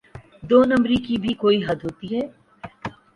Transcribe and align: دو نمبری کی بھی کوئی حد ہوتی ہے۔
دو 0.43 0.59
نمبری 0.63 0.95
کی 0.97 1.17
بھی 1.17 1.33
کوئی 1.33 1.63
حد 1.65 1.83
ہوتی 1.83 2.07
ہے۔ 2.15 2.21